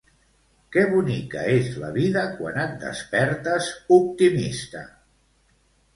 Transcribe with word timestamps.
Que 0.75 0.85
bonica 0.93 1.43
és 1.57 1.69
la 1.83 1.91
vida 1.99 2.23
quan 2.39 2.57
et 2.63 2.73
despertes 2.85 3.69
optimista! 3.99 4.83